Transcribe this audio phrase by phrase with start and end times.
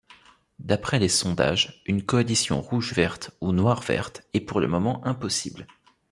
[0.57, 5.67] D'après les sondages, une coalition rouge-verte, ou noire-verte, est pour le moment impossible.